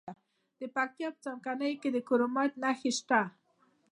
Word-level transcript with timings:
د 0.59 0.61
پکتیا 0.75 1.07
په 1.15 1.19
څمکنیو 1.25 1.79
کې 1.81 1.89
د 1.93 1.97
کرومایټ 2.07 2.53
نښې 2.63 2.91
شته. 2.99 3.21